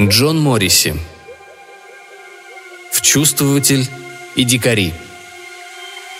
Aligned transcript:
Джон 0.00 0.38
Морриси. 0.38 0.94
Вчувствователь 2.92 3.84
и 4.36 4.44
дикари. 4.44 4.94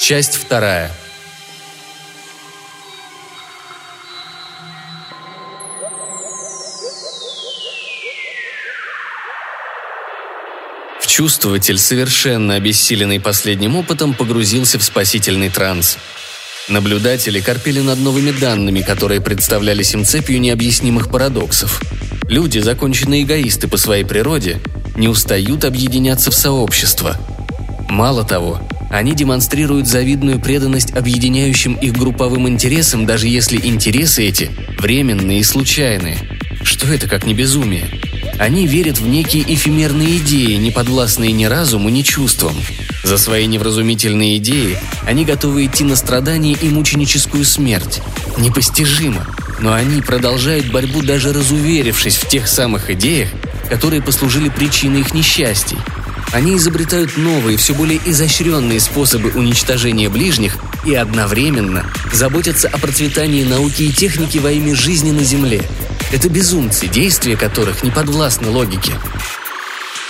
Часть 0.00 0.34
вторая. 0.34 0.90
Вчувствователь, 11.00 11.78
совершенно 11.78 12.56
обессиленный 12.56 13.20
последним 13.20 13.76
опытом, 13.76 14.12
погрузился 14.12 14.80
в 14.80 14.82
спасительный 14.82 15.50
транс. 15.50 15.98
Наблюдатели 16.66 17.38
корпели 17.38 17.78
над 17.78 18.00
новыми 18.00 18.32
данными, 18.32 18.80
которые 18.80 19.20
представлялись 19.20 19.94
им 19.94 20.04
цепью 20.04 20.40
необъяснимых 20.40 21.12
парадоксов– 21.12 21.80
Люди, 22.28 22.58
законченные 22.58 23.22
эгоисты 23.22 23.68
по 23.68 23.78
своей 23.78 24.04
природе, 24.04 24.60
не 24.96 25.08
устают 25.08 25.64
объединяться 25.64 26.30
в 26.30 26.34
сообщество. 26.34 27.16
Мало 27.88 28.22
того, 28.22 28.60
они 28.90 29.14
демонстрируют 29.14 29.86
завидную 29.86 30.38
преданность 30.38 30.94
объединяющим 30.94 31.74
их 31.74 31.94
групповым 31.94 32.46
интересам, 32.46 33.06
даже 33.06 33.28
если 33.28 33.56
интересы 33.56 34.26
эти 34.26 34.50
временные 34.78 35.40
и 35.40 35.42
случайные. 35.42 36.18
Что 36.62 36.92
это 36.92 37.08
как 37.08 37.24
не 37.24 37.32
безумие? 37.32 37.86
Они 38.38 38.66
верят 38.66 38.98
в 38.98 39.08
некие 39.08 39.42
эфемерные 39.42 40.18
идеи, 40.18 40.56
не 40.56 40.70
подвластные 40.70 41.32
ни 41.32 41.46
разуму, 41.46 41.88
ни 41.88 42.02
чувствам. 42.02 42.54
За 43.04 43.16
свои 43.16 43.46
невразумительные 43.46 44.36
идеи 44.36 44.76
они 45.06 45.24
готовы 45.24 45.64
идти 45.64 45.82
на 45.82 45.96
страдания 45.96 46.52
и 46.60 46.68
мученическую 46.68 47.46
смерть. 47.46 48.02
Непостижимо 48.36 49.26
но 49.60 49.72
они 49.72 50.00
продолжают 50.00 50.70
борьбу 50.70 51.02
даже 51.02 51.32
разуверившись 51.32 52.16
в 52.16 52.28
тех 52.28 52.48
самых 52.48 52.90
идеях, 52.90 53.28
которые 53.68 54.02
послужили 54.02 54.48
причиной 54.48 55.00
их 55.00 55.14
несчастий. 55.14 55.78
Они 56.32 56.56
изобретают 56.56 57.16
новые, 57.16 57.56
все 57.56 57.74
более 57.74 58.00
изощренные 58.04 58.80
способы 58.80 59.30
уничтожения 59.30 60.08
ближних 60.10 60.58
и 60.84 60.94
одновременно 60.94 61.86
заботятся 62.12 62.68
о 62.68 62.78
процветании 62.78 63.44
науки 63.44 63.82
и 63.82 63.92
техники 63.92 64.38
во 64.38 64.52
имя 64.52 64.74
жизни 64.74 65.10
на 65.10 65.22
Земле. 65.22 65.62
Это 66.12 66.28
безумцы, 66.28 66.86
действия 66.86 67.36
которых 67.36 67.82
не 67.82 67.90
подвластны 67.90 68.48
логике. 68.48 68.92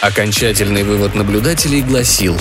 Окончательный 0.00 0.84
вывод 0.84 1.14
наблюдателей 1.14 1.82
гласил 1.82 2.36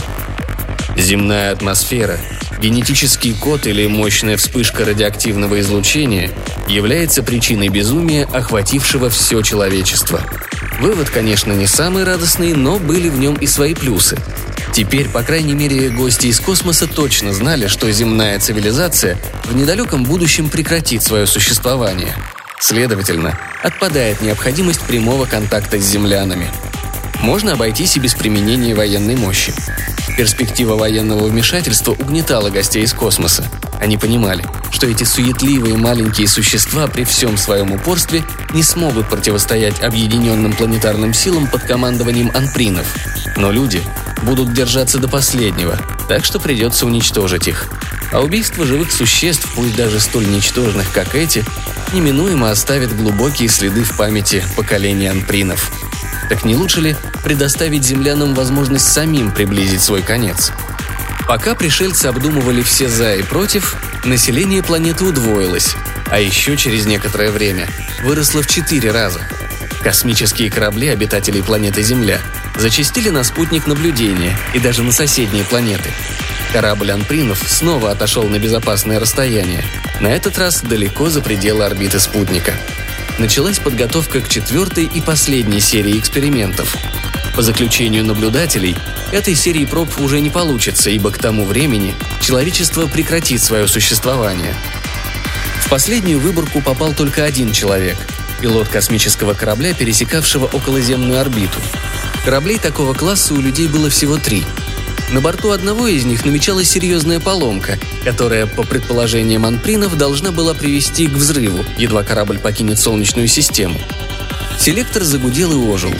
Земная 0.95 1.51
атмосфера 1.51 2.19
генетический 2.59 3.33
код 3.33 3.67
или 3.67 3.87
мощная 3.87 4.37
вспышка 4.37 4.85
радиоактивного 4.85 5.59
излучения 5.59 6.31
является 6.67 7.23
причиной 7.23 7.69
безумия, 7.69 8.25
охватившего 8.25 9.09
все 9.09 9.41
человечество. 9.41 10.21
Вывод, 10.79 11.09
конечно, 11.09 11.53
не 11.53 11.67
самый 11.67 12.03
радостный, 12.03 12.53
но 12.53 12.77
были 12.77 13.09
в 13.09 13.19
нем 13.19 13.35
и 13.35 13.47
свои 13.47 13.73
плюсы. 13.73 14.17
Теперь, 14.73 15.09
по 15.09 15.23
крайней 15.23 15.53
мере, 15.53 15.89
гости 15.89 16.27
из 16.27 16.39
космоса 16.39 16.87
точно 16.87 17.33
знали, 17.33 17.67
что 17.67 17.91
земная 17.91 18.39
цивилизация 18.39 19.17
в 19.45 19.55
недалеком 19.55 20.03
будущем 20.03 20.49
прекратит 20.49 21.01
свое 21.03 21.25
существование. 21.25 22.13
Следовательно, 22.59 23.39
отпадает 23.63 24.21
необходимость 24.21 24.81
прямого 24.81 25.25
контакта 25.25 25.79
с 25.79 25.83
землянами. 25.83 26.51
Можно 27.21 27.53
обойтись 27.53 27.97
и 27.97 27.99
без 27.99 28.13
применения 28.13 28.75
военной 28.75 29.15
мощи. 29.15 29.53
Перспектива 30.17 30.75
военного 30.75 31.25
вмешательства 31.25 31.91
угнетала 31.91 32.49
гостей 32.49 32.83
из 32.83 32.91
космоса. 32.91 33.45
Они 33.79 33.97
понимали, 33.97 34.43
что 34.71 34.87
эти 34.87 35.03
суетливые 35.03 35.77
маленькие 35.77 36.27
существа 36.27 36.87
при 36.87 37.03
всем 37.03 37.37
своем 37.37 37.71
упорстве 37.71 38.23
не 38.51 38.63
смогут 38.63 39.07
противостоять 39.09 39.79
объединенным 39.83 40.53
планетарным 40.53 41.13
силам 41.13 41.45
под 41.45 41.61
командованием 41.61 42.31
анпринов. 42.33 42.87
Но 43.35 43.51
люди 43.51 43.79
будут 44.23 44.53
держаться 44.53 44.97
до 44.97 45.07
последнего, 45.07 45.77
так 46.09 46.25
что 46.25 46.39
придется 46.39 46.87
уничтожить 46.87 47.47
их. 47.47 47.69
А 48.11 48.21
убийство 48.21 48.65
живых 48.65 48.91
существ, 48.91 49.47
пусть 49.55 49.75
даже 49.75 49.99
столь 49.99 50.27
ничтожных, 50.27 50.91
как 50.91 51.13
эти, 51.13 51.45
неминуемо 51.93 52.49
оставит 52.49 52.95
глубокие 52.97 53.49
следы 53.49 53.83
в 53.83 53.95
памяти 53.95 54.43
поколения 54.55 55.11
анпринов. 55.11 55.71
Так 56.29 56.43
не 56.43 56.55
лучше 56.55 56.81
ли 56.81 56.95
предоставить 57.23 57.85
землянам 57.85 58.33
возможность 58.33 58.91
самим 58.91 59.31
приблизить 59.31 59.81
свой 59.81 60.01
конец? 60.01 60.51
Пока 61.27 61.55
пришельцы 61.55 62.05
обдумывали 62.05 62.61
все 62.61 62.89
«за» 62.89 63.15
и 63.15 63.23
«против», 63.23 63.75
население 64.03 64.63
планеты 64.63 65.05
удвоилось, 65.05 65.75
а 66.09 66.19
еще 66.19 66.55
через 66.55 66.85
некоторое 66.85 67.31
время 67.31 67.67
выросло 68.01 68.41
в 68.41 68.47
четыре 68.47 68.91
раза. 68.91 69.27
Космические 69.81 70.49
корабли 70.49 70.87
обитателей 70.87 71.43
планеты 71.43 71.81
Земля 71.81 72.19
зачастили 72.57 73.09
на 73.09 73.23
спутник 73.23 73.67
наблюдения 73.67 74.37
и 74.53 74.59
даже 74.59 74.83
на 74.83 74.91
соседние 74.91 75.43
планеты. 75.43 75.89
Корабль 76.53 76.91
Анпринов 76.91 77.43
снова 77.45 77.91
отошел 77.91 78.23
на 78.23 78.39
безопасное 78.39 78.99
расстояние, 78.99 79.63
на 79.99 80.07
этот 80.07 80.37
раз 80.37 80.61
далеко 80.61 81.09
за 81.09 81.21
пределы 81.21 81.65
орбиты 81.65 81.99
спутника– 81.99 82.53
началась 83.19 83.59
подготовка 83.59 84.21
к 84.21 84.29
четвертой 84.29 84.85
и 84.85 85.01
последней 85.01 85.59
серии 85.59 85.97
экспериментов. 85.97 86.75
По 87.35 87.41
заключению 87.41 88.03
наблюдателей, 88.03 88.75
этой 89.11 89.35
серии 89.35 89.65
проб 89.65 89.99
уже 89.99 90.19
не 90.19 90.29
получится, 90.29 90.89
ибо 90.89 91.11
к 91.11 91.17
тому 91.17 91.45
времени 91.45 91.95
человечество 92.21 92.87
прекратит 92.87 93.41
свое 93.41 93.67
существование. 93.67 94.55
В 95.61 95.69
последнюю 95.69 96.19
выборку 96.19 96.61
попал 96.61 96.93
только 96.93 97.23
один 97.23 97.51
человек– 97.51 97.97
пилот 98.41 98.67
космического 98.67 99.33
корабля, 99.33 99.73
пересекавшего 99.73 100.45
околоземную 100.45 101.19
орбиту. 101.19 101.59
Кораблей 102.23 102.57
такого 102.57 102.93
класса 102.93 103.33
у 103.33 103.41
людей 103.41 103.67
было 103.67 103.89
всего 103.89 104.17
три– 104.17 104.45
на 105.11 105.21
борту 105.21 105.51
одного 105.51 105.87
из 105.87 106.03
них 106.03 106.25
намечалась 106.25 106.69
серьезная 106.69 107.19
поломка, 107.19 107.79
которая, 108.03 108.45
по 108.45 108.63
предположениям 108.63 109.45
Анпринов, 109.45 109.97
должна 109.97 110.31
была 110.31 110.53
привести 110.53 111.07
к 111.07 111.13
взрыву, 111.13 111.63
едва 111.77 112.03
корабль 112.03 112.39
покинет 112.39 112.77
Солнечную 112.77 113.27
систему. 113.27 113.79
Селектор 114.59 115.03
загудел 115.03 115.53
и 115.53 115.69
ожил. 115.69 115.93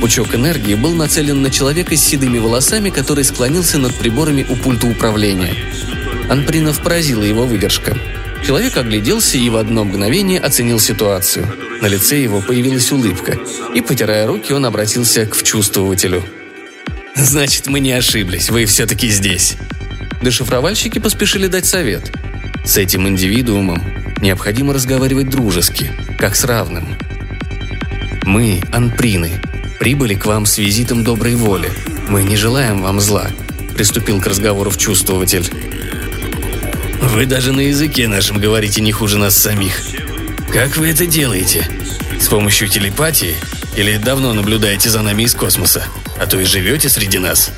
Пучок 0.00 0.34
энергии 0.34 0.74
был 0.74 0.94
нацелен 0.94 1.40
на 1.40 1.50
человека 1.50 1.96
с 1.96 2.00
седыми 2.00 2.38
волосами, 2.38 2.90
который 2.90 3.24
склонился 3.24 3.78
над 3.78 3.94
приборами 3.94 4.44
у 4.48 4.56
пульта 4.56 4.86
управления. 4.86 5.54
Анпринов 6.28 6.82
поразила 6.82 7.22
его 7.22 7.44
выдержка. 7.46 7.96
Человек 8.44 8.76
огляделся 8.76 9.38
и 9.38 9.48
в 9.50 9.56
одно 9.56 9.84
мгновение 9.84 10.40
оценил 10.40 10.80
ситуацию. 10.80 11.46
На 11.80 11.86
лице 11.86 12.20
его 12.20 12.40
появилась 12.40 12.90
улыбка, 12.90 13.38
и, 13.74 13.80
потирая 13.80 14.26
руки, 14.26 14.52
он 14.52 14.66
обратился 14.66 15.26
к 15.26 15.34
вчувствователю– 15.34 16.24
Значит, 17.20 17.66
мы 17.66 17.80
не 17.80 17.92
ошиблись, 17.92 18.48
вы 18.48 18.64
все-таки 18.64 19.08
здесь. 19.08 19.56
Дешифровальщики 20.22 21.00
поспешили 21.00 21.48
дать 21.48 21.66
совет. 21.66 22.12
С 22.64 22.76
этим 22.76 23.08
индивидуумом 23.08 23.82
необходимо 24.20 24.72
разговаривать 24.72 25.28
дружески, 25.28 25.90
как 26.16 26.36
с 26.36 26.44
равным. 26.44 26.96
Мы, 28.22 28.62
анприны, 28.72 29.40
прибыли 29.80 30.14
к 30.14 30.26
вам 30.26 30.46
с 30.46 30.58
визитом 30.58 31.02
доброй 31.02 31.34
воли. 31.34 31.70
Мы 32.08 32.22
не 32.22 32.36
желаем 32.36 32.82
вам 32.82 33.00
зла, 33.00 33.28
приступил 33.74 34.20
к 34.20 34.26
разговору 34.26 34.70
вчувствователь. 34.70 35.50
Вы 37.00 37.26
даже 37.26 37.52
на 37.52 37.62
языке 37.62 38.06
нашем 38.06 38.38
говорите 38.38 38.80
не 38.80 38.92
хуже 38.92 39.18
нас 39.18 39.36
самих. 39.36 39.80
Как 40.52 40.76
вы 40.76 40.90
это 40.90 41.04
делаете? 41.04 41.68
С 42.20 42.28
помощью 42.28 42.68
телепатии? 42.68 43.34
Или 43.78 43.96
давно 43.96 44.34
наблюдаете 44.34 44.90
за 44.90 45.02
нами 45.02 45.22
из 45.22 45.34
космоса? 45.34 45.84
а 46.18 46.26
то 46.26 46.38
и 46.40 46.44
живете 46.44 46.88
среди 46.88 47.18
нас». 47.18 47.52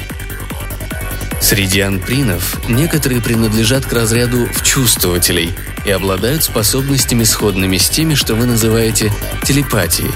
Среди 1.40 1.80
анпринов 1.80 2.60
некоторые 2.68 3.22
принадлежат 3.22 3.86
к 3.86 3.92
разряду 3.94 4.46
вчувствователей 4.52 5.54
и 5.86 5.90
обладают 5.90 6.44
способностями 6.44 7.24
сходными 7.24 7.78
с 7.78 7.88
теми, 7.88 8.14
что 8.14 8.34
вы 8.34 8.44
называете 8.44 9.10
телепатией. 9.44 10.10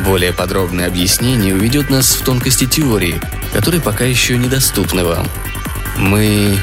Более 0.00 0.32
подробное 0.32 0.88
объяснение 0.88 1.54
уведет 1.54 1.88
нас 1.88 2.16
в 2.16 2.24
тонкости 2.24 2.66
теории, 2.66 3.20
которые 3.52 3.80
пока 3.80 4.04
еще 4.04 4.36
недоступны 4.36 5.04
вам. 5.04 5.28
Мы... 5.96 6.58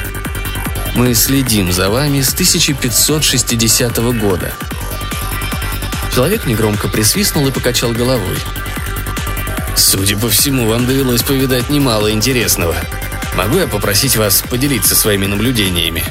Мы 0.94 1.14
следим 1.14 1.72
за 1.72 1.88
вами 1.88 2.20
с 2.20 2.34
1560 2.34 3.96
года. 4.20 4.52
Человек 6.14 6.44
негромко 6.44 6.88
присвистнул 6.88 7.48
и 7.48 7.50
покачал 7.50 7.92
головой– 7.92 8.36
Судя 9.76 10.16
по 10.16 10.28
всему, 10.28 10.66
вам 10.66 10.86
довелось 10.86 11.22
повидать 11.22 11.70
немало 11.70 12.12
интересного. 12.12 12.76
Могу 13.34 13.58
я 13.58 13.66
попросить 13.66 14.16
вас 14.16 14.42
поделиться 14.48 14.94
своими 14.94 15.26
наблюдениями?» 15.26 16.04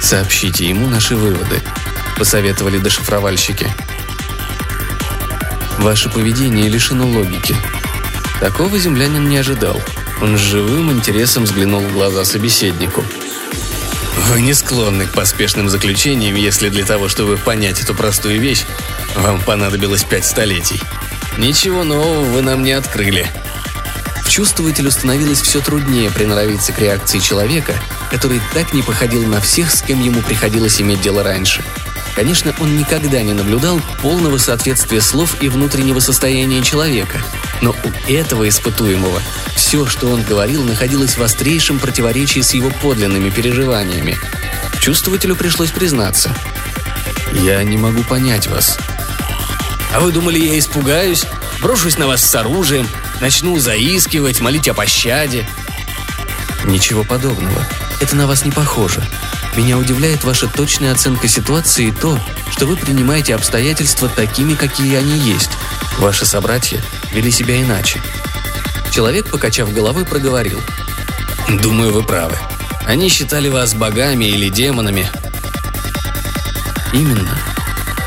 «Сообщите 0.00 0.68
ему 0.68 0.88
наши 0.88 1.16
выводы»,— 1.16 1.60
посоветовали 2.18 2.78
дешифровальщики. 2.78 3.72
«Ваше 5.78 6.08
поведение 6.08 6.68
лишено 6.68 7.06
логики». 7.06 7.56
Такого 8.40 8.78
землянин 8.78 9.28
не 9.28 9.38
ожидал. 9.38 9.80
Он 10.20 10.36
с 10.36 10.40
живым 10.40 10.92
интересом 10.92 11.44
взглянул 11.44 11.80
в 11.80 11.92
глаза 11.92 12.24
собеседнику. 12.24 13.04
«Вы 14.28 14.42
не 14.42 14.54
склонны 14.54 15.06
к 15.06 15.12
поспешным 15.12 15.68
заключениям, 15.68 16.34
если 16.34 16.68
для 16.68 16.84
того, 16.84 17.08
чтобы 17.08 17.36
понять 17.36 17.80
эту 17.80 17.94
простую 17.94 18.40
вещь, 18.40 18.64
вам 19.16 19.40
понадобилось 19.40 20.04
пять 20.04 20.26
столетий», 20.26 20.80
Ничего 21.38 21.84
нового 21.84 22.24
вы 22.24 22.42
нам 22.42 22.64
не 22.64 22.72
открыли. 22.72 23.30
Чувствователю 24.28 24.90
становилось 24.90 25.40
все 25.40 25.60
труднее 25.60 26.10
приноровиться 26.10 26.72
к 26.72 26.80
реакции 26.80 27.20
человека, 27.20 27.74
который 28.10 28.40
так 28.54 28.74
не 28.74 28.82
походил 28.82 29.24
на 29.24 29.40
всех, 29.40 29.70
с 29.70 29.80
кем 29.80 30.02
ему 30.02 30.20
приходилось 30.20 30.80
иметь 30.80 31.00
дело 31.00 31.22
раньше. 31.22 31.62
Конечно, 32.16 32.52
он 32.58 32.76
никогда 32.76 33.22
не 33.22 33.34
наблюдал 33.34 33.80
полного 34.02 34.38
соответствия 34.38 35.00
слов 35.00 35.40
и 35.40 35.48
внутреннего 35.48 36.00
состояния 36.00 36.60
человека, 36.60 37.20
но 37.62 37.70
у 37.70 38.12
этого 38.12 38.48
испытуемого 38.48 39.22
все, 39.54 39.86
что 39.86 40.08
он 40.08 40.24
говорил, 40.24 40.64
находилось 40.64 41.16
в 41.16 41.22
острейшем 41.22 41.78
противоречии 41.78 42.40
с 42.40 42.52
его 42.52 42.70
подлинными 42.82 43.30
переживаниями. 43.30 44.18
Чувствователю 44.80 45.36
пришлось 45.36 45.70
признаться. 45.70 46.34
«Я 47.32 47.62
не 47.62 47.76
могу 47.76 48.02
понять 48.02 48.48
вас». 48.48 48.76
«А 49.92 50.00
вы 50.00 50.12
думали, 50.12 50.38
я 50.38 50.58
испугаюсь? 50.58 51.24
Брошусь 51.60 51.98
на 51.98 52.06
вас 52.06 52.22
с 52.22 52.34
оружием, 52.34 52.86
начну 53.20 53.58
заискивать, 53.58 54.40
молить 54.40 54.68
о 54.68 54.74
пощаде?» 54.74 55.48
«Ничего 56.64 57.04
подобного. 57.04 57.64
Это 58.00 58.16
на 58.16 58.26
вас 58.26 58.44
не 58.44 58.50
похоже. 58.50 59.02
Меня 59.56 59.76
удивляет 59.76 60.24
ваша 60.24 60.46
точная 60.46 60.92
оценка 60.92 61.26
ситуации 61.26 61.88
и 61.88 61.92
то, 61.92 62.18
что 62.50 62.66
вы 62.66 62.76
принимаете 62.76 63.34
обстоятельства 63.34 64.08
такими, 64.08 64.54
какие 64.54 64.96
они 64.96 65.18
есть. 65.18 65.50
Ваши 65.98 66.26
собратья 66.26 66.80
вели 67.12 67.30
себя 67.30 67.60
иначе. 67.60 68.00
Человек, 68.90 69.30
покачав 69.30 69.72
головой, 69.72 70.04
проговорил. 70.04 70.60
«Думаю, 71.48 71.92
вы 71.92 72.02
правы. 72.02 72.36
Они 72.86 73.08
считали 73.08 73.48
вас 73.48 73.74
богами 73.74 74.26
или 74.26 74.48
демонами». 74.48 75.10
«Именно». 76.92 77.38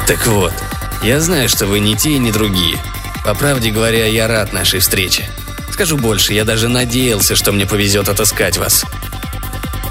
«Так 0.08 0.26
вот, 0.28 0.54
я 1.04 1.20
знаю, 1.20 1.50
что 1.50 1.68
вы 1.68 1.80
не 1.80 1.96
те 1.96 2.12
и 2.12 2.20
не 2.20 2.32
другие. 2.32 2.78
По 3.26 3.34
правде 3.34 3.72
говоря, 3.72 4.06
я 4.06 4.28
рад 4.28 4.54
нашей 4.54 4.80
встрече. 4.80 5.30
Скажу 5.72 5.98
больше, 5.98 6.34
я 6.34 6.44
даже 6.44 6.68
надеялся, 6.68 7.36
что 7.36 7.52
мне 7.52 7.66
повезет 7.66 8.10
отыскать 8.10 8.58
вас». 8.58 8.86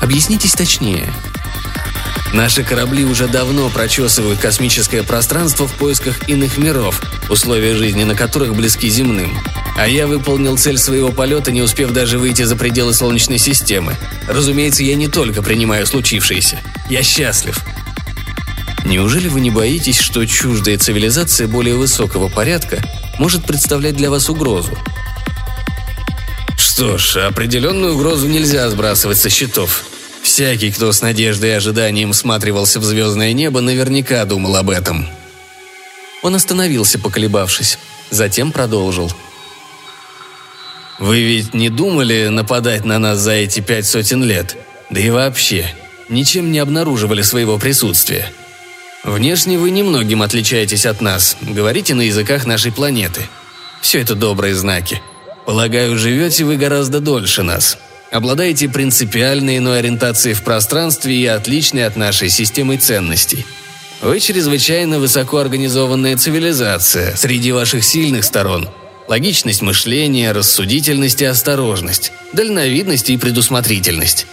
«Объяснитесь 0.01 0.53
точнее», 0.53 1.12
Наши 2.33 2.62
корабли 2.62 3.05
уже 3.05 3.27
давно 3.27 3.69
прочесывают 3.71 4.39
космическое 4.39 5.03
пространство 5.03 5.67
в 5.67 5.75
поисках 5.75 6.29
иных 6.29 6.59
миров, 6.59 7.03
условия 7.29 7.75
жизни 7.75 8.05
на 8.05 8.15
которых 8.15 8.55
близки 8.55 8.89
земным. 8.89 9.37
А 9.77 9.89
я 9.89 10.07
выполнил 10.07 10.57
цель 10.57 10.79
своего 10.79 11.11
полета, 11.11 11.51
не 11.51 11.61
успев 11.61 11.91
даже 11.91 12.19
выйти 12.19 12.43
за 12.43 12.55
пределы 12.55 12.95
Солнечной 12.95 13.39
системы. 13.39 13.97
Разумеется, 14.29 14.85
я 14.85 14.95
не 14.95 15.09
только 15.09 15.43
принимаю 15.43 15.87
случившееся. 15.87 16.61
Я 16.89 17.03
счастлив. 17.03 17.61
Неужели 18.85 19.29
вы 19.29 19.41
не 19.41 19.50
боитесь, 19.50 19.99
что 20.00 20.25
чуждая 20.27 20.79
цивилизация 20.79 21.47
более 21.47 21.77
высокого 21.77 22.29
порядка 22.29 22.82
может 23.19 23.44
представлять 23.44 23.97
для 23.97 24.11
вас 24.11 24.29
угрозу? 24.29 24.77
Что 26.56 26.97
ж, 26.99 27.17
определенную 27.19 27.94
угрозу 27.94 28.27
нельзя 28.27 28.69
сбрасывать 28.71 29.19
со 29.19 29.29
счетов. 29.29 29.85
Всякий, 30.23 30.71
кто 30.71 30.93
с 30.93 31.03
надеждой 31.03 31.50
и 31.50 31.55
ожиданием 31.55 32.12
всматривался 32.12 32.81
в 32.81 32.85
звездное 32.85 33.32
небо, 33.32 33.61
наверняка 33.61 34.25
думал 34.25 34.56
об 34.56 34.71
этом. 34.71 35.06
Он 36.23 36.35
остановился, 36.35 36.99
поколебавшись. 36.99 37.79
Затем 38.11 38.53
продолжил. 38.53 39.11
«Вы 40.99 41.23
ведь 41.23 41.55
не 41.55 41.71
думали 41.71 42.29
нападать 42.29 42.85
на 42.85 42.99
нас 42.99 43.19
за 43.19 43.33
эти 43.33 43.61
пять 43.61 43.87
сотен 43.87 44.23
лет? 44.23 44.56
Да 44.91 45.00
и 45.00 45.09
вообще, 45.09 45.75
ничем 46.09 46.53
не 46.53 46.59
обнаруживали 46.59 47.23
своего 47.23 47.59
присутствия. 47.59 48.31
Внешне 49.02 49.58
вы 49.58 49.70
немногим 49.70 50.20
отличаетесь 50.20 50.85
от 50.85 51.00
нас, 51.00 51.37
говорите 51.41 51.94
на 51.94 52.02
языках 52.02 52.44
нашей 52.44 52.70
планеты. 52.70 53.23
Все 53.81 54.00
это 54.00 54.14
добрые 54.14 54.55
знаки. 54.55 55.00
Полагаю, 55.47 55.97
живете 55.97 56.44
вы 56.44 56.56
гораздо 56.56 57.00
дольше 57.00 57.43
нас. 57.43 57.79
Обладаете 58.11 58.69
принципиальной 58.69 59.56
иной 59.56 59.79
ориентацией 59.79 60.35
в 60.35 60.43
пространстве 60.43 61.14
и 61.14 61.26
отличной 61.26 61.87
от 61.87 61.97
нашей 61.97 62.29
системой 62.29 62.76
ценностей. 62.76 63.47
Вы 64.02 64.20
чрезвычайно 64.20 64.99
высокоорганизованная 64.99 66.17
цивилизация. 66.17 67.17
Среди 67.17 67.52
ваших 67.52 67.85
сильных 67.85 68.25
сторон– 68.25 68.69
логичность 69.08 69.62
мышления, 69.62 70.32
рассудительность 70.32 71.23
и 71.23 71.25
осторожность, 71.25 72.12
дальновидность 72.32 73.08
и 73.11 73.17
предусмотрительность. 73.17 74.26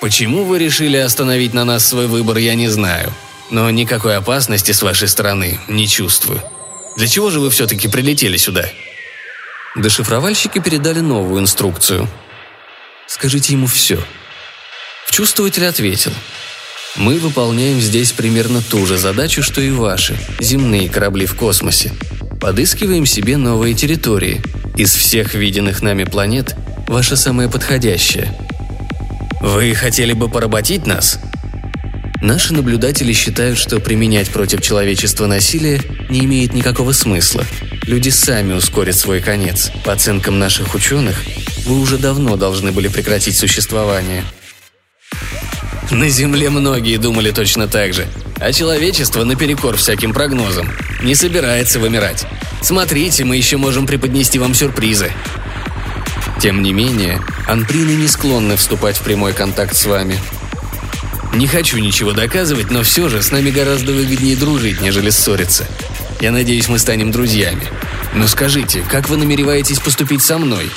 Почему 0.00 0.44
вы 0.44 0.58
решили 0.58 0.96
остановить 0.96 1.54
на 1.54 1.64
нас 1.64 1.86
свой 1.86 2.06
выбор, 2.06 2.36
я 2.38 2.54
не 2.54 2.68
знаю. 2.68 3.12
Но 3.52 3.70
никакой 3.70 4.16
опасности 4.16 4.72
с 4.72 4.82
вашей 4.82 5.06
стороны 5.06 5.60
не 5.68 5.86
чувствую. 5.86 6.42
Для 6.96 7.06
чего 7.06 7.30
же 7.30 7.38
вы 7.38 7.50
все-таки 7.50 7.86
прилетели 7.86 8.36
сюда?» 8.36 8.68
Дешифровальщики 9.76 10.58
передали 10.58 10.98
новую 10.98 11.40
инструкцию– 11.40 12.08
Скажите 13.12 13.52
ему 13.52 13.66
все». 13.66 14.02
Вчувствователь 15.06 15.66
ответил. 15.66 16.12
«Мы 16.96 17.18
выполняем 17.18 17.78
здесь 17.78 18.10
примерно 18.12 18.62
ту 18.62 18.86
же 18.86 18.96
задачу, 18.96 19.42
что 19.42 19.60
и 19.60 19.70
ваши, 19.70 20.16
земные 20.40 20.88
корабли 20.88 21.26
в 21.26 21.34
космосе. 21.34 21.92
Подыскиваем 22.40 23.04
себе 23.04 23.36
новые 23.36 23.74
территории. 23.74 24.42
Из 24.78 24.94
всех 24.94 25.34
виденных 25.34 25.82
нами 25.82 26.04
планет 26.04 26.56
ваша 26.88 27.14
самая 27.16 27.50
подходящая». 27.50 28.34
«Вы 29.42 29.74
хотели 29.74 30.14
бы 30.14 30.30
поработить 30.30 30.86
нас?» 30.86 31.18
Наши 32.22 32.54
наблюдатели 32.54 33.12
считают, 33.12 33.58
что 33.58 33.80
применять 33.80 34.30
против 34.30 34.62
человечества 34.62 35.26
насилие 35.26 35.80
не 36.08 36.20
имеет 36.20 36.54
никакого 36.54 36.92
смысла. 36.92 37.44
Люди 37.84 38.10
сами 38.10 38.52
ускорят 38.52 38.94
свой 38.94 39.20
конец. 39.20 39.72
По 39.84 39.92
оценкам 39.92 40.38
наших 40.38 40.76
ученых, 40.76 41.20
вы 41.66 41.80
уже 41.80 41.98
давно 41.98 42.36
должны 42.36 42.70
были 42.70 42.86
прекратить 42.86 43.36
существование. 43.36 44.22
На 45.90 46.08
Земле 46.08 46.48
многие 46.48 46.96
думали 46.96 47.32
точно 47.32 47.66
так 47.66 47.92
же. 47.92 48.06
А 48.36 48.52
человечество, 48.52 49.24
наперекор 49.24 49.76
всяким 49.76 50.12
прогнозам, 50.12 50.70
не 51.02 51.16
собирается 51.16 51.80
вымирать. 51.80 52.24
Смотрите, 52.62 53.24
мы 53.24 53.36
еще 53.36 53.56
можем 53.56 53.84
преподнести 53.84 54.38
вам 54.38 54.54
сюрпризы. 54.54 55.10
Тем 56.40 56.62
не 56.62 56.72
менее, 56.72 57.20
анприны 57.48 57.96
не 57.96 58.06
склонны 58.06 58.54
вступать 58.54 58.96
в 58.96 59.02
прямой 59.02 59.32
контакт 59.32 59.76
с 59.76 59.86
вами. 59.86 60.20
Не 61.34 61.46
хочу 61.46 61.78
ничего 61.78 62.12
доказывать, 62.12 62.70
но 62.70 62.82
все 62.82 63.08
же 63.08 63.22
с 63.22 63.30
нами 63.30 63.50
гораздо 63.50 63.92
выгоднее 63.92 64.36
дружить, 64.36 64.80
нежели 64.80 65.08
ссориться. 65.10 65.66
Я 66.20 66.30
надеюсь, 66.30 66.68
мы 66.68 66.78
станем 66.78 67.10
друзьями. 67.10 67.66
Но 68.14 68.26
скажите, 68.26 68.84
как 68.88 69.08
вы 69.08 69.16
намереваетесь 69.16 69.80
поступить 69.80 70.22
со 70.22 70.36
мной? 70.36 70.70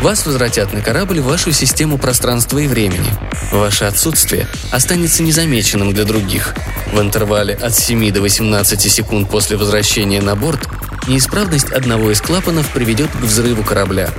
Вас 0.00 0.24
возвратят 0.26 0.72
на 0.72 0.80
корабль 0.80 1.20
в 1.20 1.26
вашу 1.26 1.52
систему 1.52 1.98
пространства 1.98 2.58
и 2.58 2.66
времени. 2.66 3.08
Ваше 3.52 3.84
отсутствие 3.84 4.48
останется 4.70 5.22
незамеченным 5.22 5.92
для 5.92 6.04
других. 6.04 6.54
В 6.92 7.00
интервале 7.00 7.54
от 7.54 7.74
7 7.74 8.10
до 8.10 8.22
18 8.22 8.80
секунд 8.90 9.30
после 9.30 9.56
возвращения 9.56 10.20
на 10.22 10.34
борт 10.34 10.66
неисправность 11.06 11.70
одного 11.70 12.10
из 12.10 12.20
клапанов 12.20 12.68
приведет 12.70 13.10
к 13.10 13.20
взрыву 13.20 13.62
корабля. 13.62 14.10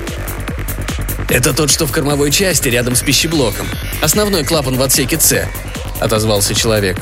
«Это 1.29 1.53
тот, 1.53 1.71
что 1.71 1.85
в 1.85 1.91
кормовой 1.91 2.31
части, 2.31 2.67
рядом 2.69 2.95
с 2.95 3.01
пищеблоком. 3.01 3.67
Основной 4.01 4.43
клапан 4.43 4.77
в 4.77 4.81
отсеке 4.81 5.19
С»,— 5.19 5.47
отозвался 5.99 6.53
человек. 6.53 6.97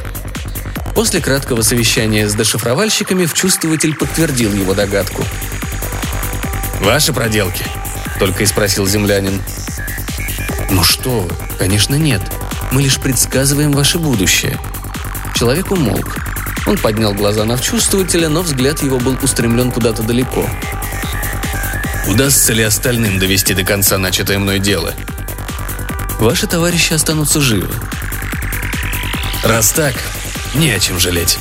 После 0.95 1.21
краткого 1.21 1.61
совещания 1.61 2.27
с 2.27 2.35
дешифровальщиками 2.35 3.25
вчувствователь 3.25 3.95
подтвердил 3.95 4.53
его 4.53 4.73
догадку. 4.73 5.23
«Ваши 6.81 7.13
проделки?»— 7.13 7.65
только 8.19 8.43
и 8.43 8.45
спросил 8.45 8.85
землянин. 8.87 9.41
«Ну 10.69 10.83
что 10.83 11.21
вы, 11.21 11.29
конечно 11.57 11.95
нет. 11.95 12.21
Мы 12.71 12.81
лишь 12.81 12.99
предсказываем 12.99 13.71
ваше 13.71 13.99
будущее». 13.99 14.57
Человек 15.35 15.71
умолк. 15.71 16.17
Он 16.67 16.77
поднял 16.77 17.13
глаза 17.13 17.45
на 17.45 17.57
вчувствователя, 17.57 18.29
но 18.29 18.41
взгляд 18.41 18.83
его 18.83 18.99
был 18.99 19.17
устремлен 19.21 19.71
куда-то 19.71 20.03
далеко. 20.03 20.47
Удастся 22.07 22.53
ли 22.53 22.63
остальным 22.63 23.19
довести 23.19 23.53
до 23.53 23.63
конца 23.63 23.97
начатое 23.97 24.39
мной 24.39 24.59
дело? 24.59 24.93
Ваши 26.19 26.47
товарищи 26.47 26.93
останутся 26.93 27.41
живы. 27.41 27.73
Раз 29.43 29.71
так, 29.71 29.95
не 30.55 30.71
о 30.71 30.79
чем 30.79 30.99
жалеть. 30.99 31.37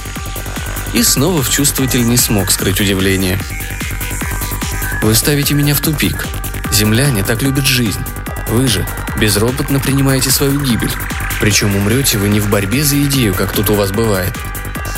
И 0.93 1.03
снова 1.03 1.43
вчувствователь 1.43 2.07
не 2.07 2.17
смог 2.17 2.51
скрыть 2.51 2.81
удивление. 2.81 3.39
Вы 5.03 5.15
ставите 5.15 5.55
меня 5.55 5.75
в 5.75 5.81
тупик. 5.81 6.27
Земляне 6.73 7.25
так 7.25 7.43
любят 7.43 7.67
жизнь. 7.67 8.01
Вы 8.49 8.69
же 8.69 8.87
безропотно 9.19 9.81
принимаете 9.81 10.31
свою 10.31 10.61
гибель. 10.61 10.93
Причем 11.41 11.75
умрете 11.75 12.19
вы 12.19 12.29
не 12.29 12.39
в 12.39 12.51
борьбе 12.51 12.85
за 12.85 13.01
идею, 13.05 13.35
как 13.35 13.53
тут 13.53 13.71
у 13.71 13.75
вас 13.75 13.93
бывает. 13.93 14.37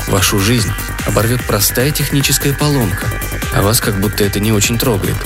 Вашу 0.09 0.39
жизнь 0.39 0.71
оборвет 1.07 1.45
простая 1.47 1.91
техническая 1.93 2.53
поломка, 2.53 3.07
а 3.55 3.63
вас 3.63 3.81
как 3.81 4.01
будто 4.01 4.25
это 4.25 4.41
не 4.41 4.53
очень 4.53 4.79
трогает. 4.79 5.17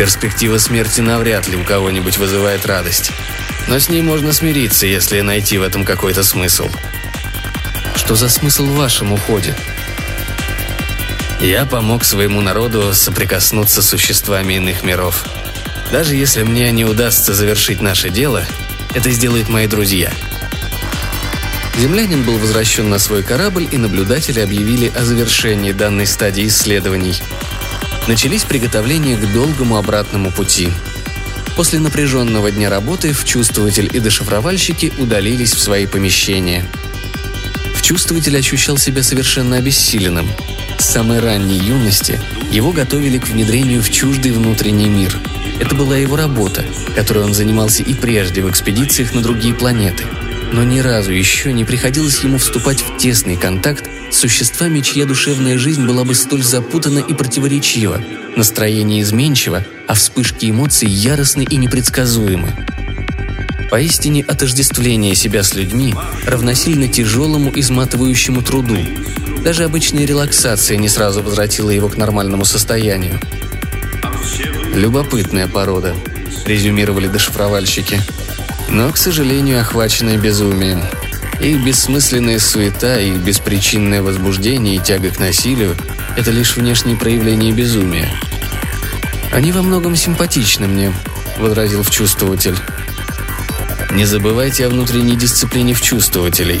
Перспектива 0.00 0.56
смерти 0.56 1.02
навряд 1.02 1.46
ли 1.46 1.56
у 1.56 1.62
кого-нибудь 1.62 2.16
вызывает 2.16 2.64
радость. 2.64 3.12
Но 3.68 3.78
с 3.78 3.90
ней 3.90 4.00
можно 4.00 4.32
смириться, 4.32 4.86
если 4.86 5.20
найти 5.20 5.58
в 5.58 5.62
этом 5.62 5.84
какой-то 5.84 6.24
смысл. 6.24 6.70
Что 7.96 8.14
за 8.16 8.30
смысл 8.30 8.64
в 8.64 8.76
вашем 8.76 9.12
уходе? 9.12 9.54
Я 11.38 11.66
помог 11.66 12.04
своему 12.04 12.40
народу 12.40 12.94
соприкоснуться 12.94 13.82
с 13.82 13.90
существами 13.90 14.54
иных 14.54 14.84
миров. 14.84 15.22
Даже 15.92 16.16
если 16.16 16.44
мне 16.44 16.72
не 16.72 16.86
удастся 16.86 17.34
завершить 17.34 17.82
наше 17.82 18.08
дело, 18.08 18.46
это 18.94 19.10
сделают 19.10 19.50
мои 19.50 19.66
друзья. 19.66 20.10
Землянин 21.76 22.22
был 22.22 22.38
возвращен 22.38 22.88
на 22.88 22.98
свой 22.98 23.22
корабль, 23.22 23.68
и 23.70 23.76
наблюдатели 23.76 24.40
объявили 24.40 24.90
о 24.96 25.04
завершении 25.04 25.72
данной 25.72 26.06
стадии 26.06 26.46
исследований. 26.46 27.20
Начались 28.10 28.42
приготовления 28.42 29.16
к 29.16 29.32
долгому 29.32 29.76
обратному 29.76 30.32
пути. 30.32 30.68
После 31.54 31.78
напряженного 31.78 32.50
дня 32.50 32.68
работы 32.68 33.12
вчувствователь 33.12 33.88
и 33.92 34.00
дешифровальщики 34.00 34.92
удалились 34.98 35.54
в 35.54 35.60
свои 35.60 35.86
помещения. 35.86 36.66
Вчувствователь 37.76 38.36
ощущал 38.36 38.78
себя 38.78 39.04
совершенно 39.04 39.58
обессиленным. 39.58 40.28
С 40.76 40.86
самой 40.86 41.20
ранней 41.20 41.58
юности 41.58 42.20
его 42.50 42.72
готовили 42.72 43.18
к 43.18 43.28
внедрению 43.28 43.80
в 43.80 43.88
чуждый 43.90 44.32
внутренний 44.32 44.88
мир. 44.88 45.16
Это 45.60 45.76
была 45.76 45.96
его 45.96 46.16
работа, 46.16 46.64
которой 46.96 47.22
он 47.22 47.32
занимался 47.32 47.84
и 47.84 47.94
прежде 47.94 48.42
в 48.42 48.50
экспедициях 48.50 49.14
на 49.14 49.22
другие 49.22 49.54
планеты– 49.54 50.02
но 50.52 50.64
ни 50.64 50.80
разу 50.80 51.12
еще 51.12 51.52
не 51.52 51.64
приходилось 51.64 52.20
ему 52.20 52.38
вступать 52.38 52.82
в 52.82 52.96
тесный 52.96 53.36
контакт 53.36 53.88
с 54.10 54.16
существами, 54.16 54.80
чья 54.80 55.06
душевная 55.06 55.58
жизнь 55.58 55.86
была 55.86 56.04
бы 56.04 56.14
столь 56.14 56.42
запутана 56.42 56.98
и 56.98 57.14
противоречива, 57.14 58.02
настроение 58.36 59.02
изменчиво, 59.02 59.64
а 59.86 59.94
вспышки 59.94 60.50
эмоций 60.50 60.88
яростны 60.88 61.42
и 61.42 61.56
непредсказуемы. 61.56 62.48
Поистине 63.70 64.24
отождествление 64.24 65.14
себя 65.14 65.44
с 65.44 65.54
людьми 65.54 65.94
равносильно 66.26 66.88
тяжелому 66.88 67.52
изматывающему 67.54 68.42
труду. 68.42 68.78
Даже 69.44 69.62
обычная 69.62 70.04
релаксация 70.04 70.76
не 70.76 70.88
сразу 70.88 71.22
возвратила 71.22 71.70
его 71.70 71.88
к 71.88 71.96
нормальному 71.96 72.44
состоянию. 72.44 73.20
«Любопытная 74.74 75.46
порода»,– 75.46 75.94
резюмировали 76.46 77.06
дешифровальщики– 77.06 78.00
но, 78.70 78.90
к 78.92 78.96
сожалению, 78.96 79.60
охваченные 79.60 80.16
безумием. 80.16 80.80
Их 81.40 81.64
бессмысленная 81.64 82.38
суета, 82.38 83.00
их 83.00 83.16
беспричинное 83.16 84.02
возбуждение 84.02 84.76
и 84.76 84.78
тяга 84.78 85.10
к 85.10 85.18
насилию– 85.18 85.76
это 86.16 86.30
лишь 86.30 86.56
внешние 86.56 86.96
проявления 86.96 87.52
безумия. 87.52 88.08
«Они 89.32 89.52
во 89.52 89.62
многом 89.62 89.96
симпатичны 89.96 90.66
мне»,– 90.66 90.92
возразил 91.38 91.82
вчувствователь. 91.82 92.56
«Не 93.92 94.04
забывайте 94.04 94.66
о 94.66 94.68
внутренней 94.68 95.16
дисциплине 95.16 95.74
вчувствователей. 95.74 96.60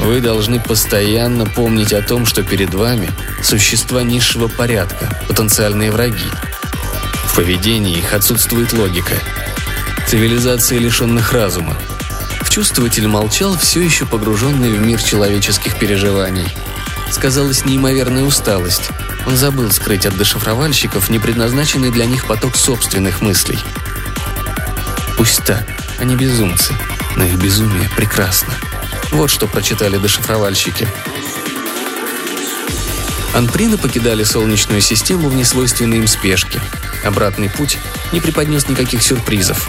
Вы 0.00 0.20
должны 0.20 0.60
постоянно 0.60 1.46
помнить 1.46 1.92
о 1.92 2.02
том, 2.02 2.26
что 2.26 2.42
перед 2.42 2.74
вами 2.74 3.08
существа 3.42 4.02
низшего 4.02 4.48
порядка, 4.48 5.08
потенциальные 5.28 5.90
враги. 5.90 6.30
В 7.26 7.36
поведении 7.36 7.98
их 7.98 8.12
отсутствует 8.12 8.72
логика– 8.72 9.14
цивилизации 10.08 10.78
лишенных 10.78 11.32
разума. 11.32 11.76
Вчувствователь 12.40 13.06
молчал, 13.06 13.56
все 13.56 13.80
еще 13.80 14.06
погруженный 14.06 14.72
в 14.72 14.80
мир 14.80 15.02
человеческих 15.02 15.78
переживаний. 15.78 16.48
Сказалась 17.10 17.64
неимоверная 17.64 18.24
усталость. 18.24 18.90
Он 19.26 19.36
забыл 19.36 19.70
скрыть 19.70 20.06
от 20.06 20.16
дешифровальщиков 20.16 21.10
непредназначенный 21.10 21.90
для 21.90 22.06
них 22.06 22.26
поток 22.26 22.56
собственных 22.56 23.20
мыслей. 23.20 23.58
Пусть 25.16 25.44
так, 25.44 25.66
они 25.98 26.16
безумцы, 26.16 26.74
но 27.16 27.24
их 27.24 27.34
безумие 27.34 27.88
прекрасно. 27.96 28.54
Вот 29.12 29.30
что 29.30 29.46
прочитали 29.46 29.98
дешифровальщики. 29.98 30.88
Анприны 33.34 33.78
покидали 33.78 34.24
Солнечную 34.24 34.80
систему 34.80 35.28
в 35.28 35.34
несвойственной 35.34 35.98
им 35.98 36.06
спешке. 36.06 36.60
Обратный 37.04 37.48
путь 37.48 37.78
не 38.12 38.20
преподнес 38.20 38.68
никаких 38.68 39.02
сюрпризов. 39.02 39.68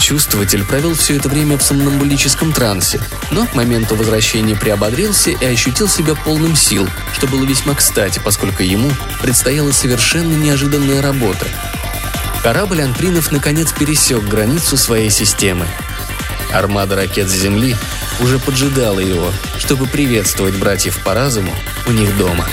Чувствователь 0.00 0.64
провел 0.64 0.94
все 0.94 1.16
это 1.16 1.28
время 1.28 1.58
в 1.58 1.62
сомнамбулическом 1.62 2.52
трансе, 2.52 3.00
но 3.30 3.46
к 3.46 3.54
моменту 3.54 3.94
возвращения 3.94 4.56
приободрился 4.56 5.30
и 5.30 5.44
ощутил 5.44 5.88
себя 5.88 6.14
полным 6.14 6.56
сил, 6.56 6.88
что 7.12 7.26
было 7.26 7.44
весьма 7.44 7.74
кстати, 7.74 8.20
поскольку 8.24 8.62
ему 8.62 8.90
предстояла 9.20 9.72
совершенно 9.72 10.34
неожиданная 10.34 11.02
работа. 11.02 11.46
Корабль 12.42 12.80
Анпринов 12.80 13.30
наконец 13.30 13.72
пересек 13.72 14.24
границу 14.24 14.78
своей 14.78 15.10
системы. 15.10 15.66
Армада 16.50 16.96
ракет 16.96 17.28
с 17.28 17.34
Земли 17.34 17.76
уже 18.20 18.38
поджидала 18.38 19.00
его, 19.00 19.30
чтобы 19.58 19.86
приветствовать 19.86 20.56
братьев 20.56 20.98
по 21.04 21.12
разуму 21.12 21.54
у 21.86 21.92
них 21.92 22.16
дома. 22.16 22.46